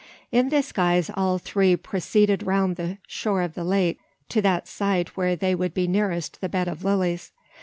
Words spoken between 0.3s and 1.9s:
In this guise all three